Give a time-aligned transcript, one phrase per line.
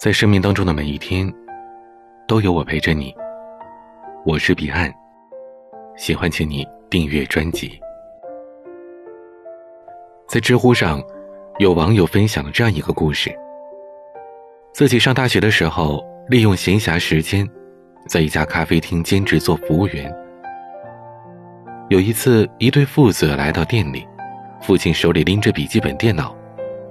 [0.00, 1.30] 在生命当中的每一天，
[2.26, 3.14] 都有我陪着你。
[4.24, 4.90] 我是彼岸，
[5.94, 7.78] 喜欢请你订阅专辑。
[10.26, 11.02] 在知乎上，
[11.58, 13.30] 有网友分享了这样一个故事：
[14.72, 17.46] 自己上大学的时候，利用闲暇时间，
[18.08, 20.10] 在一家咖啡厅兼职做服务员。
[21.90, 24.08] 有一次，一对父子来到店里，
[24.62, 26.34] 父亲手里拎着笔记本电脑，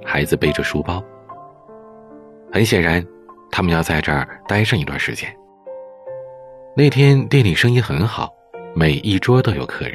[0.04, 1.02] 孩子背着书包。
[2.52, 3.04] 很显然，
[3.50, 5.34] 他们要在这儿待上一段时间。
[6.76, 8.28] 那天店里生意很好，
[8.74, 9.94] 每一桌都有客人。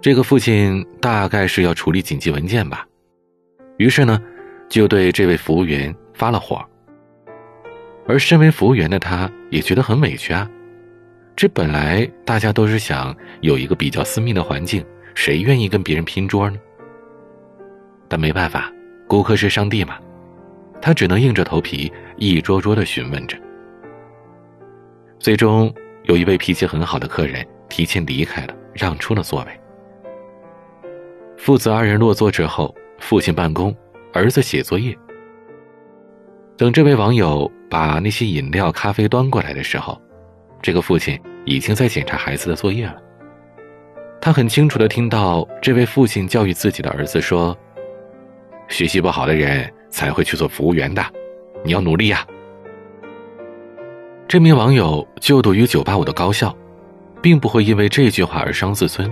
[0.00, 2.86] 这个父亲大概是要处理紧急文件吧，
[3.76, 4.20] 于是呢，
[4.68, 6.64] 就对这位服务员发了火。
[8.06, 10.48] 而身为服务员的他，也觉得很委屈啊。
[11.36, 16.58] 这本来大家都是想有一个比较私密的环境，谁愿意跟别人拼桌呢？
[18.08, 18.72] 但没办法，
[19.06, 19.98] 顾客是上帝嘛。
[20.80, 23.36] 他只能硬着头皮一桌桌的询问着。
[25.18, 25.72] 最终，
[26.04, 29.60] 有一位脾气很好的客人提前离开了，让出了座位。
[31.36, 33.74] 父子二人落座之后，父亲办公，
[34.12, 34.96] 儿子写作业。
[36.56, 40.00] 等这位网友把那些饮料、咖啡端过来的时候，
[40.60, 42.96] 这个父亲已经在检查孩子的作业了。
[44.20, 47.56] 他很清楚的听到这位父亲教育自己的儿子说
[48.68, 51.04] ：“学习不好的人。”才会去做服务员的，
[51.64, 52.26] 你要努力呀。
[54.26, 56.54] 这名网友就读于九八五的高校，
[57.22, 59.10] 并不会因为这句话而伤自尊，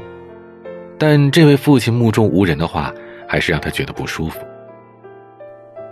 [0.99, 2.93] 但这位父亲目中无人的话，
[3.27, 4.41] 还是让他觉得不舒服。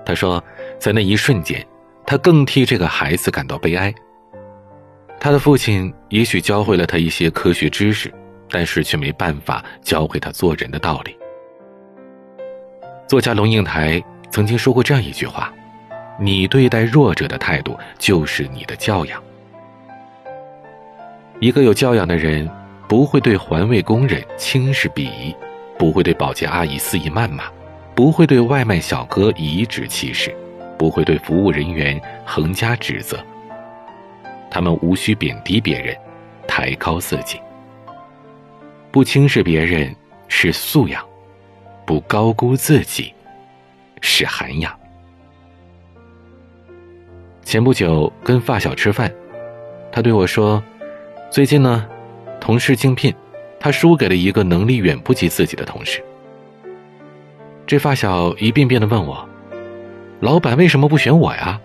[0.04, 0.42] 他说，
[0.78, 1.66] 在那一瞬间，
[2.06, 3.94] 他更替这个孩子感到悲哀。
[5.18, 8.12] 他的父亲也许教会了他一些科学知识，
[8.50, 11.16] 但是却没办法教会他做人的道理。
[13.08, 14.04] 作家龙应台。
[14.34, 15.54] 曾经说过这样一句话
[16.18, 19.22] ：“你对待弱者的态度，就是你的教养。
[21.38, 22.50] 一个有教养的人，
[22.88, 25.32] 不会对环卫工人轻视鄙夷，
[25.78, 27.44] 不会对保洁阿姨肆意谩骂，
[27.94, 30.34] 不会对外卖小哥颐指气使，
[30.76, 33.24] 不会对服务人员横加指责。
[34.50, 35.96] 他们无需贬低别人，
[36.48, 37.38] 抬高自己。
[38.90, 39.94] 不轻视别人
[40.26, 41.00] 是素养，
[41.86, 43.13] 不高估自己。”
[44.06, 44.70] 是涵养。
[47.42, 49.10] 前不久跟发小吃饭，
[49.90, 50.62] 他对我说
[51.32, 51.88] ：“最近呢，
[52.38, 53.14] 同事竞聘，
[53.58, 56.04] 他输给了一个能力远不及自己的同事。”
[57.66, 59.26] 这发小一遍遍的问我
[60.20, 61.58] ：“老板为什么不选我呀？”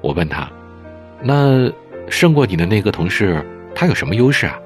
[0.00, 0.50] 我问他
[1.20, 1.70] ：“那
[2.08, 3.44] 胜过你的那个同事，
[3.74, 4.58] 他有什么优势啊？”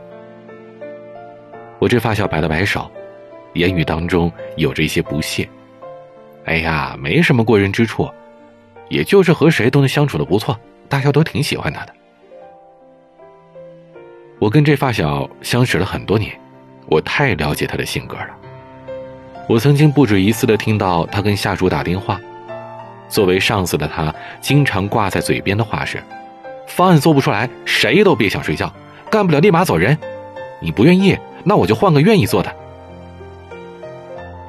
[1.81, 2.89] 我这发小摆了摆手，
[3.55, 5.49] 言语当中有着一些不屑。
[6.49, 8.09] 哎呀，没什么过人之处，
[8.89, 11.93] 也就是和谁都能相处的不错，大家都挺喜欢他的。
[14.39, 16.33] 我跟这发小相识了很多年，
[16.87, 18.29] 我太了解他的性格了。
[19.47, 22.19] 我曾经不止一次的听到他跟下属打电话，
[23.11, 26.03] 作为上司的他，经常挂在嘴边的话是
[26.67, 28.73] ：“方案做不出来，谁都别想睡觉，
[29.11, 29.99] 干不了立马走人。
[30.61, 31.15] 你不愿意，
[31.45, 32.51] 那我就换个愿意做的。”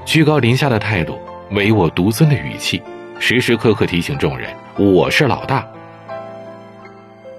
[0.05, 1.19] 居高临下的态度。
[1.51, 2.81] 唯我独尊的语气，
[3.19, 5.67] 时时刻刻提醒众人：“我是老大。”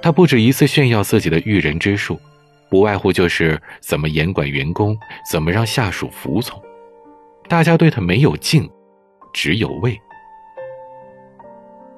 [0.03, 2.19] 他不止一次炫耀自己的驭人之术，
[2.69, 4.99] 不外乎就是怎么严管员工，
[5.31, 6.61] 怎么让下属服从。
[7.49, 8.69] 大家对他没有敬，
[9.33, 9.97] 只有畏。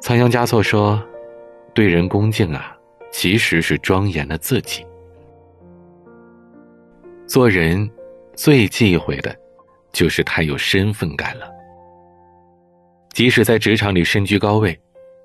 [0.01, 1.03] 仓央嘉措说
[1.73, 2.77] ：“对人恭敬啊，
[3.11, 4.85] 其实是庄严了自己。
[7.27, 7.89] 做人
[8.35, 9.35] 最忌讳的，
[9.93, 11.49] 就是太有身份感了。”
[13.13, 14.79] 即使在职场里身居高位，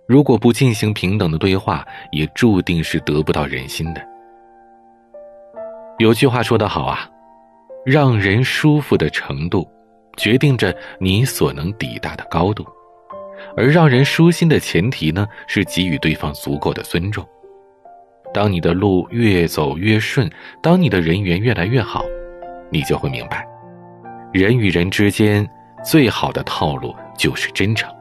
[0.08, 4.02] 如果不进行平等的对话，也注定是得不到人心的。
[5.97, 7.09] 有句话说得好啊，
[7.86, 9.66] 让人舒服的程度，
[10.18, 12.64] 决定着你所能抵达的高度；
[13.56, 17.26] 而让人舒心的前提呢，是给予对方足够的尊重。
[18.34, 20.29] 当你的路越走越顺，
[20.61, 22.03] 当你的人缘越来越好，
[22.70, 23.47] 你就会明白，
[24.34, 25.50] 人与人之间
[25.85, 26.94] 最好的套路。
[27.17, 27.91] 就是真诚，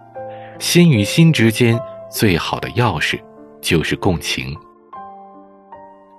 [0.58, 1.78] 心与心之间
[2.10, 3.18] 最好的钥匙
[3.60, 4.54] 就是共情。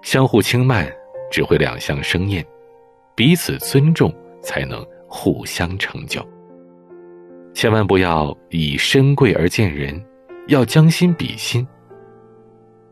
[0.02, 0.92] 相互轻慢
[1.32, 2.46] 只会两相生厌，
[3.16, 6.26] 彼此尊重才能互相成就。
[7.54, 10.04] 千万不要以身贵而见人，
[10.48, 11.68] 要将心比心。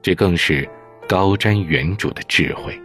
[0.01, 0.67] 这更是
[1.07, 2.79] 高瞻远瞩的智慧。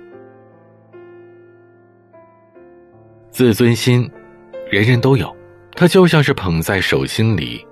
[3.31, 4.11] 自尊心，
[4.71, 5.35] 人人都有。
[5.75, 7.67] 它就像是捧在手心里，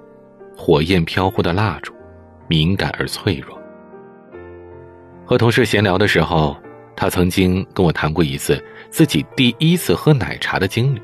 [0.57, 1.93] 火焰飘忽的蜡烛，
[2.47, 3.59] 敏感而脆弱。
[5.27, 6.57] 和同事闲聊的时候，
[6.97, 11.03] 他曾经跟我谈过一次自己第一次喝奶茶的经历。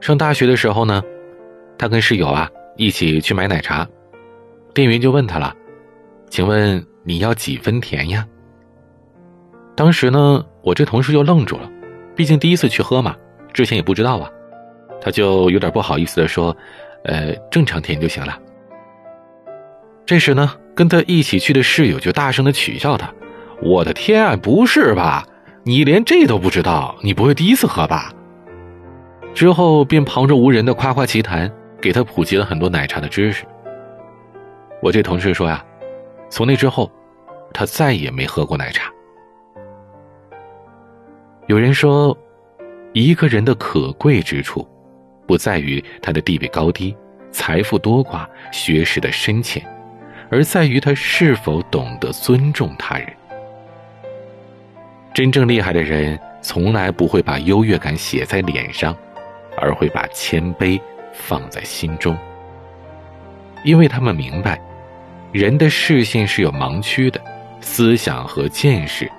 [0.00, 1.02] 上大学的时候呢，
[1.78, 3.86] 他跟室友啊一起去买奶茶，
[4.74, 5.54] 店员就问他了
[6.28, 8.26] ：“请问你要几分甜呀？”
[9.76, 11.70] 当时呢，我这同事就愣住了，
[12.16, 13.14] 毕竟第一次去喝嘛，
[13.52, 14.28] 之前也不知道啊，
[15.00, 16.56] 他就有点不好意思的说
[17.04, 18.38] ：“呃，正常填就行了。”
[20.06, 20.52] 这时呢。
[20.76, 23.10] 跟他一起去的室友就大声的取笑他
[23.64, 25.26] ：“我的天啊，不是吧？
[25.64, 26.94] 你连这都不知道？
[27.02, 28.12] 你不会第一次喝吧？”
[29.32, 31.50] 之后便旁若无人的夸夸其谈，
[31.80, 33.46] 给他普及了很多奶茶的知识。
[34.82, 35.64] 我这同事说呀，
[36.28, 36.92] 从那之后，
[37.54, 38.92] 他再也没喝过奶茶。
[41.46, 42.14] 有人说，
[42.92, 44.68] 一个人的可贵之处，
[45.26, 46.96] 不在于他的地位高低、
[47.30, 49.64] 财富多寡、学识的深浅。
[50.28, 53.06] 而在于他是否懂得尊重他人。
[55.14, 58.94] 真正厉害的人，从来不会把优越感写在脸上，
[59.56, 60.80] 而会把谦卑
[61.12, 62.16] 放在心中。
[63.62, 64.60] 因为他们明白，
[65.32, 67.20] 人的视线是有盲区的，
[67.60, 69.10] 思想和见识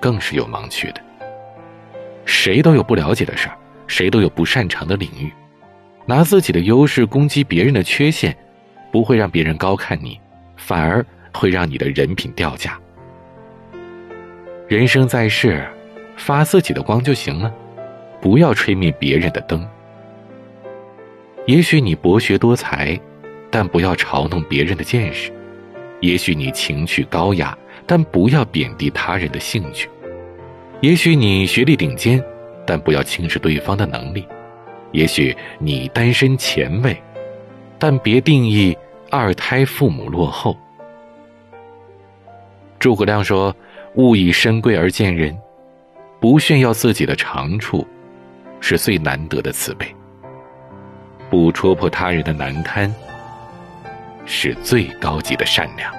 [0.00, 1.00] 更是有盲区的。
[2.24, 5.32] 谁都有不了解的事儿，谁都有不擅长的领域，
[6.06, 8.36] 拿自己的优势攻击别人的缺陷，
[8.92, 10.18] 不会让别人高看你。
[10.56, 11.04] 反而
[11.34, 12.78] 会让你的人品掉价。
[14.66, 15.62] 人生在世，
[16.16, 17.52] 发自己的光就行了，
[18.18, 19.68] 不要吹灭别人的灯。
[21.44, 22.98] 也许你博学多才，
[23.50, 25.30] 但不要嘲弄别人的见识；
[26.00, 29.86] 也许你情趣高雅，但不要贬低他人的兴趣；
[30.80, 32.24] 也许你学历顶尖，
[32.66, 34.22] 但不要轻视对方的能力；
[34.94, 36.96] 也许你单身前卫，
[37.78, 38.74] 但别定义。
[39.10, 40.56] 二胎父母落后。
[42.80, 43.54] 诸葛亮说
[43.94, 45.38] ：“物以身贵而贱人，
[46.18, 47.86] 不炫耀自己的长处，
[48.58, 49.86] 是最难得的慈悲；
[51.30, 52.92] 不戳破他人的难堪，
[54.26, 55.94] 是最高级的善良。”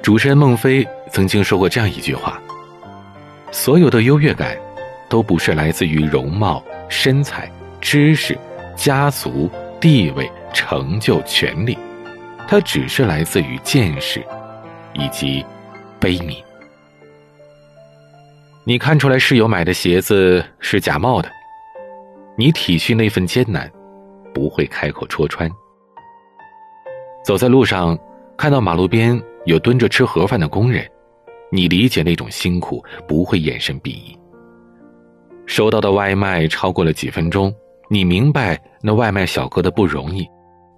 [0.00, 2.40] 主持人孟非曾经说过这样一句话
[3.50, 4.56] ：“所有的优越感，
[5.08, 7.50] 都不是来自于容貌、身材、
[7.80, 8.36] 知识、
[8.76, 9.50] 家族、
[9.80, 11.76] 地位。”成就、权力，
[12.48, 14.24] 它只是来自于见识，
[14.94, 15.44] 以及
[16.00, 16.42] 悲悯。
[18.64, 21.30] 你看出来室友买的鞋子是假冒的，
[22.34, 23.70] 你体恤那份艰难，
[24.32, 25.48] 不会开口戳穿。
[27.22, 27.96] 走在路上，
[28.38, 30.90] 看到马路边有蹲着吃盒饭的工人，
[31.52, 34.18] 你理解那种辛苦，不会眼神鄙夷。
[35.48, 37.52] 收到的外卖超过了几分钟，
[37.90, 40.24] 你明白那外卖小哥的不容易。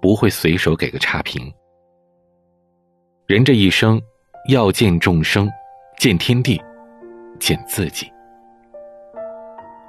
[0.01, 1.53] 不会随手给个差评。
[3.27, 4.01] 人这一生，
[4.49, 5.47] 要见众生，
[5.99, 6.59] 见天地，
[7.39, 8.11] 见自己。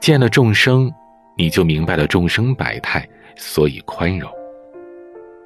[0.02, 0.92] 见了众生，
[1.38, 4.30] 你就明白了众生百态，所以宽容；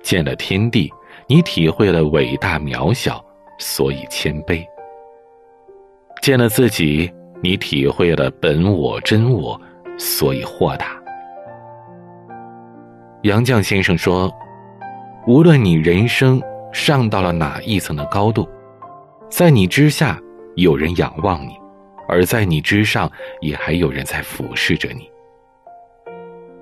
[0.03, 0.93] 见了天地，
[1.29, 3.25] 你体会了伟大渺小，
[3.61, 4.67] 所以谦卑；
[6.21, 7.09] 见了自己，
[7.43, 9.61] 你体会了本我真我，
[9.99, 11.01] 所以豁达。
[13.23, 14.33] 杨绛先生说。
[15.29, 16.41] 无论你人生
[16.73, 18.49] 上到了哪一层的高度，
[19.29, 20.17] 在你之下
[20.55, 21.59] 有人仰望你，
[22.09, 25.11] 而在你之上也还有人在俯视着你。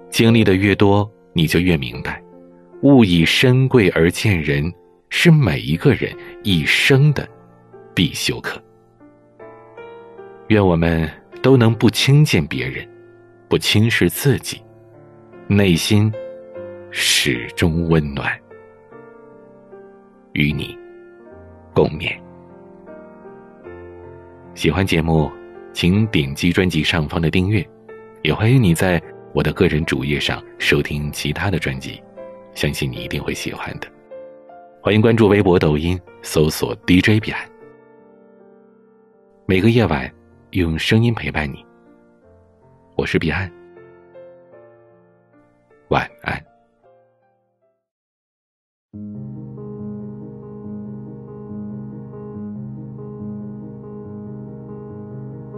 [0.08, 2.22] 经历的越多，你就越明白，
[2.80, 4.72] 物以身贵而贱人，
[5.10, 6.10] 是每一个人
[6.42, 7.28] 一生的
[7.94, 8.58] 必修课。
[10.48, 11.10] 愿我们
[11.42, 12.86] 都能不轻贱别人，
[13.48, 14.60] 不轻视自己，
[15.46, 16.12] 内心
[16.90, 18.30] 始终温暖。
[20.34, 20.76] 与你
[21.72, 22.14] 共勉。
[24.54, 25.30] 喜欢节目，
[25.72, 27.66] 请点击专辑上方的订阅，
[28.22, 29.00] 也欢迎你在
[29.32, 32.02] 我的个人主页上收听其他的专辑，
[32.54, 33.88] 相信你一定会喜欢的。
[34.82, 37.42] 欢迎关注微博、抖音，搜索 DJ 彼岸。
[39.46, 40.12] 每个夜晚，
[40.54, 41.66] 用声音陪伴你。
[42.96, 43.50] 我是彼岸，
[45.88, 46.40] 晚安。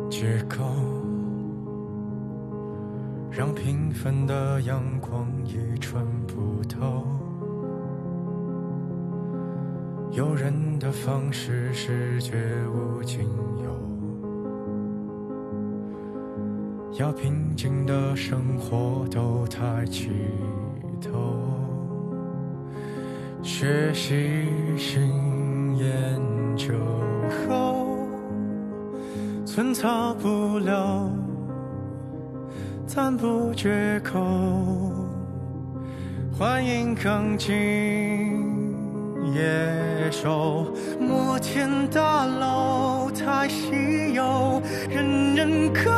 [0.08, 0.64] 借口，
[3.30, 7.04] 让平凡的阳光也穿不透。
[10.12, 12.34] 诱人的方式是绝
[12.68, 13.20] 无仅
[13.62, 13.95] 有，
[16.98, 20.08] 要平静的生活都抬起
[21.02, 21.10] 头。
[23.42, 24.42] 学习
[24.78, 25.02] 新
[25.76, 26.18] 研
[26.56, 26.72] 究
[27.46, 27.98] 后，
[29.44, 31.10] 寸草不留，
[32.86, 34.18] 赞不绝口。
[36.32, 37.52] 欢迎刚进
[39.34, 45.90] 野兽，摩天大楼太稀有，人人可，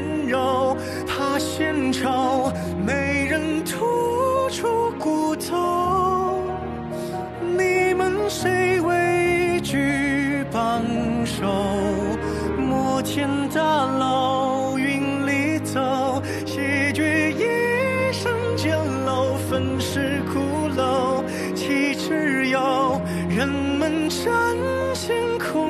[0.00, 0.76] 温柔，
[1.06, 2.50] 怕献丑，
[2.86, 6.42] 没人吐出骨头。
[7.42, 10.82] 你们谁畏惧帮
[11.26, 11.44] 手？
[12.58, 13.60] 摩天大
[13.98, 21.22] 楼云里走，谢绝一生简陋，粉饰骷髅，
[21.54, 24.24] 岂只有人们争
[24.94, 25.69] 先恐